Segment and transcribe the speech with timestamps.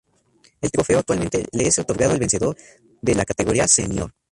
[0.61, 2.57] El trofeo actualmente le es otorgado el vencedor
[3.03, 4.11] de la categoría Senior.